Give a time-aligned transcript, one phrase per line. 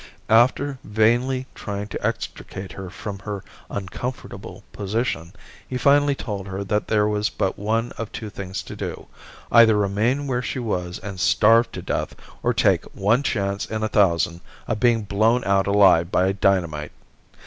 [0.31, 5.31] After vainly trying to extricate her from her uncomfortable position
[5.67, 9.05] he finally told her that there was but one of two things to do,
[9.51, 13.87] either remain where she was and starve to death or take one chance in a
[13.89, 16.93] thousand of being blown out alive by dynamite.